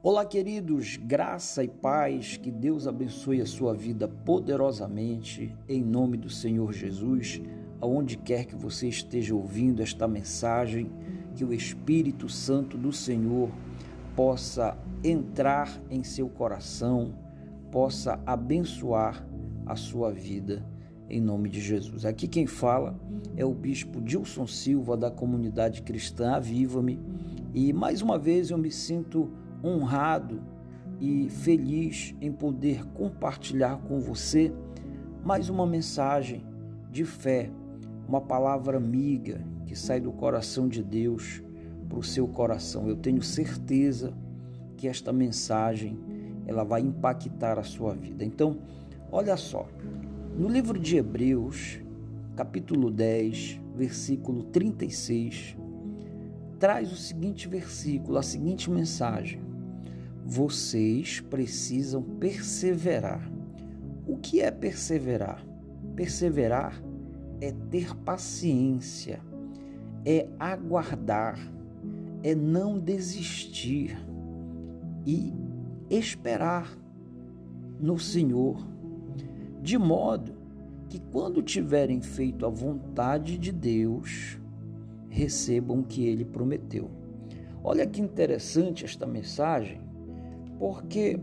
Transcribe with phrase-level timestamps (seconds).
[0.00, 6.30] Olá, queridos, graça e paz, que Deus abençoe a sua vida poderosamente, em nome do
[6.30, 7.42] Senhor Jesus,
[7.80, 10.88] aonde quer que você esteja ouvindo esta mensagem,
[11.34, 13.50] que o Espírito Santo do Senhor
[14.14, 17.12] possa entrar em seu coração,
[17.72, 19.26] possa abençoar
[19.66, 20.64] a sua vida,
[21.10, 22.04] em nome de Jesus.
[22.04, 22.96] Aqui quem fala
[23.36, 27.00] é o Bispo Dilson Silva, da comunidade cristã Aviva-me,
[27.52, 29.28] e mais uma vez eu me sinto
[29.62, 30.40] honrado
[31.00, 34.52] e feliz em poder compartilhar com você
[35.24, 36.44] mais uma mensagem
[36.90, 37.50] de fé,
[38.08, 41.42] uma palavra amiga que sai do coração de Deus
[41.88, 42.88] para o seu coração.
[42.88, 44.12] Eu tenho certeza
[44.76, 45.98] que esta mensagem
[46.46, 48.24] ela vai impactar a sua vida.
[48.24, 48.58] Então,
[49.12, 49.68] olha só,
[50.36, 51.80] no livro de Hebreus,
[52.34, 55.56] capítulo 10, versículo 36,
[56.58, 59.40] traz o seguinte versículo, a seguinte mensagem:
[60.30, 63.32] vocês precisam perseverar.
[64.06, 65.42] O que é perseverar?
[65.96, 66.82] Perseverar
[67.40, 69.20] é ter paciência,
[70.04, 71.38] é aguardar,
[72.22, 73.98] é não desistir
[75.06, 75.32] e
[75.88, 76.76] esperar
[77.80, 78.68] no Senhor,
[79.62, 80.34] de modo
[80.90, 84.38] que quando tiverem feito a vontade de Deus,
[85.08, 86.90] recebam o que ele prometeu.
[87.64, 89.87] Olha que interessante esta mensagem,
[90.58, 91.18] porque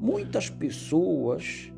[0.00, 1.72] muitas pessoas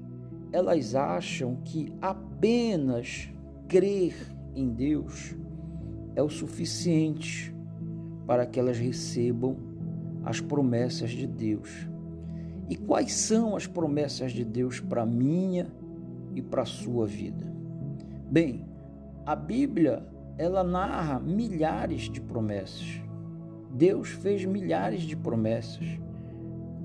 [0.53, 3.31] elas acham que apenas
[3.69, 4.15] crer
[4.55, 5.37] em Deus
[6.15, 7.55] é o suficiente
[8.27, 9.57] para que elas recebam
[10.25, 11.89] as promessas de Deus.
[12.69, 15.69] E quais são as promessas de Deus para minha
[16.35, 17.47] e para sua vida?
[18.29, 18.67] Bem,
[19.25, 20.05] a Bíblia
[20.37, 23.01] ela narra milhares de promessas.
[23.73, 25.99] Deus fez milhares de promessas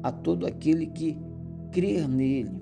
[0.03, 1.17] a todo aquele que
[1.71, 2.61] crer nele,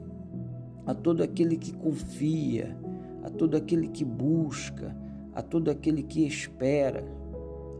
[0.85, 2.77] a todo aquele que confia,
[3.23, 4.95] a todo aquele que busca,
[5.33, 7.03] a todo aquele que espera,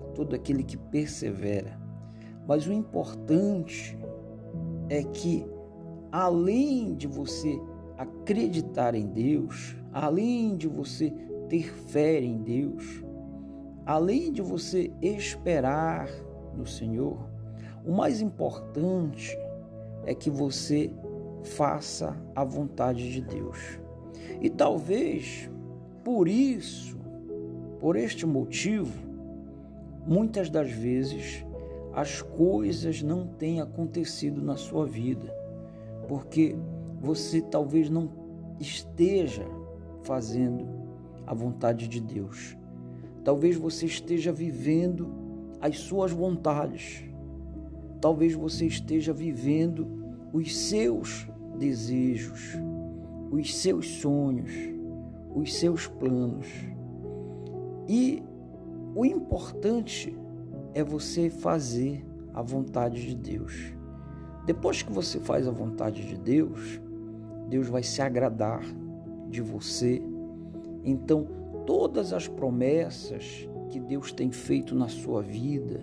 [0.03, 1.79] a todo aquele que persevera.
[2.47, 3.97] Mas o importante
[4.89, 5.45] é que,
[6.11, 7.59] além de você
[7.97, 11.11] acreditar em Deus, além de você
[11.49, 13.03] ter fé em Deus,
[13.85, 16.09] além de você esperar
[16.55, 17.17] no Senhor,
[17.85, 19.37] o mais importante
[20.09, 20.91] é que você
[21.43, 23.79] faça a vontade de Deus.
[24.41, 25.47] E talvez
[26.03, 26.97] por isso,
[27.79, 28.91] por este motivo,
[30.07, 31.45] muitas das vezes
[31.93, 35.31] as coisas não têm acontecido na sua vida,
[36.07, 36.55] porque
[36.99, 38.09] você talvez não
[38.59, 39.45] esteja
[40.01, 40.67] fazendo
[41.27, 42.57] a vontade de Deus.
[43.23, 45.07] Talvez você esteja vivendo
[45.61, 47.03] as suas vontades.
[48.01, 49.98] Talvez você esteja vivendo
[50.31, 52.57] os seus desejos,
[53.31, 54.51] os seus sonhos,
[55.35, 56.47] os seus planos.
[57.87, 58.23] E
[58.95, 60.17] o importante
[60.73, 63.73] é você fazer a vontade de Deus.
[64.45, 66.79] Depois que você faz a vontade de Deus,
[67.49, 68.61] Deus vai se agradar
[69.29, 70.01] de você.
[70.83, 71.27] Então,
[71.65, 75.81] todas as promessas que Deus tem feito na sua vida,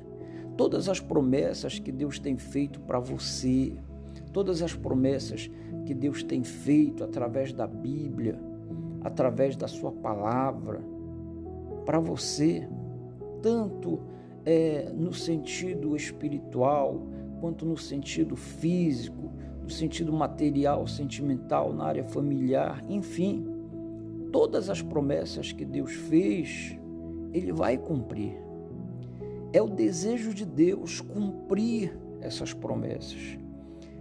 [0.57, 3.73] todas as promessas que Deus tem feito para você,
[4.37, 5.51] todas as promessas
[5.87, 8.39] que Deus tem feito através da Bíblia,
[9.01, 10.85] através da Sua palavra,
[11.87, 12.69] para você,
[13.41, 13.99] tanto
[14.45, 17.01] é, no sentido espiritual,
[17.41, 19.33] quanto no sentido físico,
[19.63, 23.43] no sentido material, sentimental, na área familiar, enfim,
[24.31, 26.79] todas as promessas que Deus fez
[27.33, 28.37] ele vai cumprir.
[29.51, 33.39] É o desejo de Deus cumprir essas promessas.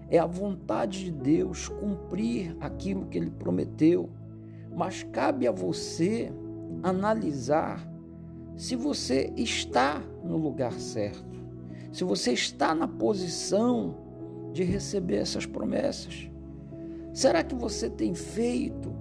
[0.09, 4.09] É a vontade de Deus cumprir aquilo que ele prometeu.
[4.75, 6.31] Mas cabe a você
[6.83, 7.87] analisar
[8.55, 11.43] se você está no lugar certo,
[11.91, 13.95] se você está na posição
[14.53, 16.29] de receber essas promessas.
[17.13, 18.93] Será que você tem feito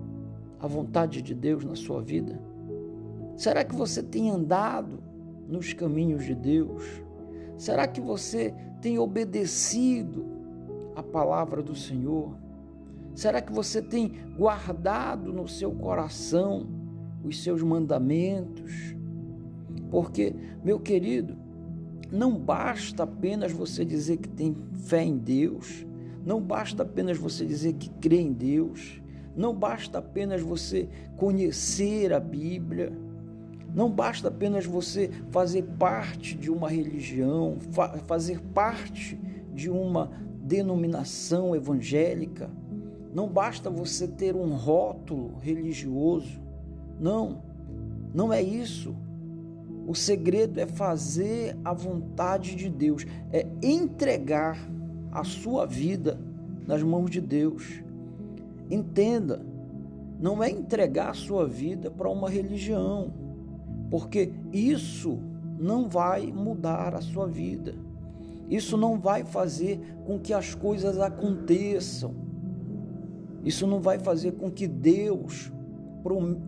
[0.58, 2.40] a vontade de Deus na sua vida?
[3.36, 5.02] Será que você tem andado
[5.48, 6.82] nos caminhos de Deus?
[7.56, 10.24] Será que você tem obedecido
[10.94, 12.36] a palavra do Senhor?
[13.14, 16.66] Será que você tem guardado no seu coração
[17.22, 18.94] os seus mandamentos?
[19.90, 21.36] Porque, meu querido,
[22.10, 24.56] não basta apenas você dizer que tem
[24.86, 25.86] fé em Deus,
[26.24, 29.00] não basta apenas você dizer que crê em Deus,
[29.36, 32.92] não basta apenas você conhecer a Bíblia,
[33.74, 39.18] não basta apenas você fazer parte de uma religião, fa fazer parte
[39.52, 40.10] de uma
[40.44, 42.50] denominação evangélica,
[43.14, 46.42] não basta você ter um rótulo religioso.
[47.00, 47.42] Não,
[48.14, 48.94] não é isso.
[49.86, 54.58] O segredo é fazer a vontade de Deus, é entregar
[55.10, 56.20] a sua vida
[56.66, 57.82] nas mãos de Deus.
[58.70, 59.44] Entenda,
[60.20, 63.12] não é entregar a sua vida para uma religião,
[63.90, 65.18] porque isso
[65.58, 67.74] não vai mudar a sua vida.
[68.48, 72.14] Isso não vai fazer com que as coisas aconteçam.
[73.44, 75.52] Isso não vai fazer com que Deus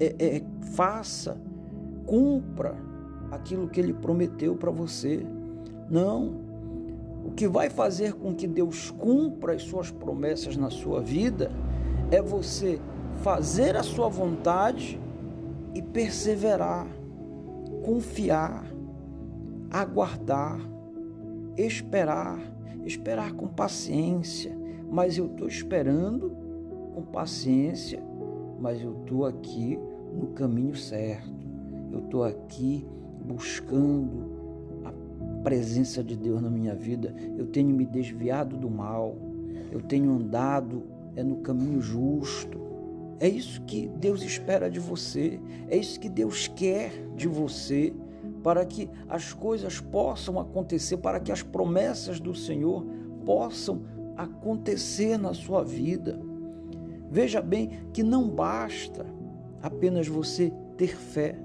[0.00, 0.42] é, é,
[0.74, 1.38] faça,
[2.06, 2.76] cumpra
[3.30, 5.26] aquilo que Ele prometeu para você.
[5.90, 6.44] Não.
[7.24, 11.50] O que vai fazer com que Deus cumpra as suas promessas na sua vida
[12.10, 12.78] é você
[13.22, 15.00] fazer a sua vontade
[15.74, 16.86] e perseverar,
[17.84, 18.64] confiar,
[19.70, 20.60] aguardar,
[21.56, 22.38] esperar,
[22.84, 24.56] esperar com paciência.
[24.90, 26.30] Mas eu estou esperando
[26.94, 28.02] com paciência,
[28.60, 29.78] mas eu estou aqui
[30.14, 31.34] no caminho certo.
[31.92, 32.86] Eu estou aqui
[33.24, 34.92] buscando a
[35.42, 37.14] presença de Deus na minha vida.
[37.36, 39.16] Eu tenho me desviado do mal.
[39.72, 40.84] Eu tenho andado
[41.16, 42.60] é no caminho justo.
[43.18, 45.40] É isso que Deus espera de você.
[45.68, 47.92] É isso que Deus quer de você
[48.42, 52.84] para que as coisas possam acontecer, para que as promessas do Senhor
[53.24, 53.82] possam
[54.16, 56.20] acontecer na sua vida.
[57.10, 59.06] Veja bem que não basta
[59.62, 61.38] apenas você ter fé,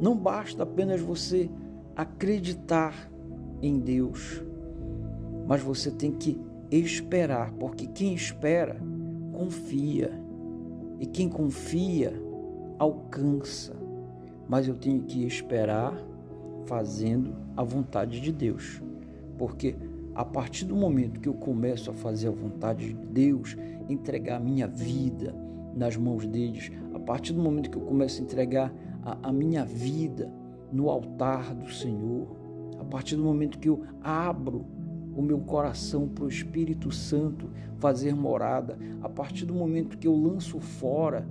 [0.00, 1.50] não basta apenas você
[1.94, 3.10] acreditar
[3.62, 4.42] em Deus,
[5.46, 6.38] mas você tem que
[6.70, 8.76] esperar, porque quem espera
[9.32, 10.12] confia,
[10.98, 12.12] e quem confia
[12.78, 13.85] alcança
[14.48, 15.94] mas eu tenho que esperar
[16.66, 18.82] fazendo a vontade de Deus.
[19.38, 19.76] Porque
[20.14, 23.56] a partir do momento que eu começo a fazer a vontade de Deus,
[23.88, 25.34] entregar a minha vida
[25.74, 28.72] nas mãos deles, a partir do momento que eu começo a entregar
[29.02, 30.32] a, a minha vida
[30.72, 32.26] no altar do Senhor,
[32.78, 34.64] a partir do momento que eu abro
[35.14, 40.14] o meu coração para o Espírito Santo fazer morada, a partir do momento que eu
[40.14, 41.26] lanço fora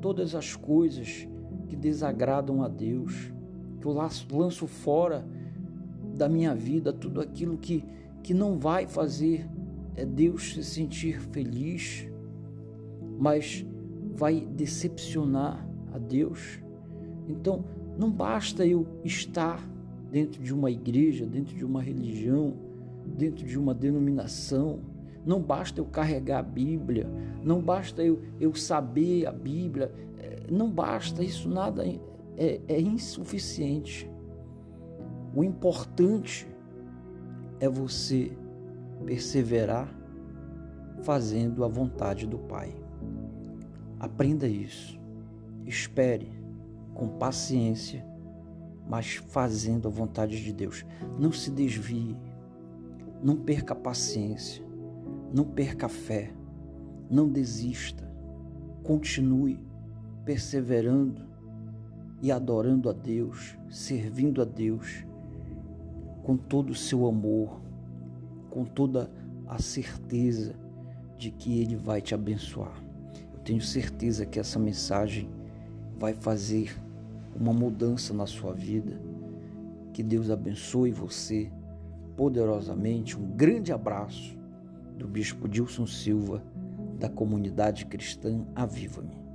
[0.00, 1.28] todas as coisas
[1.68, 3.32] que desagradam a Deus,
[3.80, 3.92] que eu
[4.32, 5.26] lanço fora
[6.16, 7.84] da minha vida tudo aquilo que,
[8.22, 9.48] que não vai fazer
[9.94, 12.08] é Deus se sentir feliz,
[13.18, 13.66] mas
[14.14, 16.60] vai decepcionar a Deus.
[17.28, 17.64] Então,
[17.98, 19.60] não basta eu estar
[20.10, 22.54] dentro de uma igreja, dentro de uma religião,
[23.04, 24.78] dentro de uma denominação,
[25.24, 27.06] não basta eu carregar a Bíblia,
[27.42, 31.84] não basta eu, eu saber a Bíblia, é, não basta, isso nada
[32.36, 34.10] é, é insuficiente.
[35.34, 36.48] O importante
[37.60, 38.32] é você
[39.04, 39.94] perseverar
[41.02, 42.74] fazendo a vontade do Pai.
[43.98, 44.98] Aprenda isso.
[45.66, 46.30] Espere
[46.94, 48.04] com paciência,
[48.88, 50.84] mas fazendo a vontade de Deus.
[51.18, 52.16] Não se desvie,
[53.22, 54.64] não perca a paciência.
[55.32, 56.32] Não perca a fé,
[57.10, 58.10] não desista,
[58.82, 59.58] continue
[60.24, 61.26] perseverando
[62.22, 65.04] e adorando a Deus, servindo a Deus
[66.22, 67.60] com todo o seu amor,
[68.50, 69.10] com toda
[69.46, 70.54] a certeza
[71.16, 72.82] de que Ele vai te abençoar.
[73.34, 75.28] Eu tenho certeza que essa mensagem
[75.98, 76.74] vai fazer
[77.38, 79.00] uma mudança na sua vida.
[79.92, 81.50] Que Deus abençoe você
[82.16, 83.18] poderosamente.
[83.18, 84.37] Um grande abraço
[84.98, 86.42] do Bispo Dilson Silva,
[86.98, 89.27] da comunidade cristã Aviva-me.